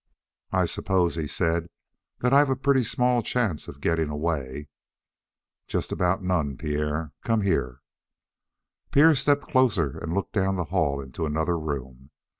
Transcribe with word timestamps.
"I 0.51 0.65
suppose," 0.65 1.13
he 1.15 1.27
said, 1.27 1.67
"that 2.21 2.33
I've 2.33 2.49
a 2.49 2.55
pretty 2.55 2.81
small 2.83 3.21
chance 3.21 3.67
of 3.67 3.79
getting 3.81 4.09
away." 4.09 4.67
"Just 5.67 5.91
about 5.91 6.23
none, 6.23 6.57
Pierre. 6.57 7.11
Come 7.23 7.41
here." 7.41 7.81
Pierre 8.89 9.13
stepped 9.13 9.43
closer 9.43 9.99
and 9.99 10.15
looked 10.15 10.33
down 10.33 10.55
the 10.55 10.65
hall 10.73 10.99
into 11.01 11.27
another 11.27 11.55
room. 11.59 12.09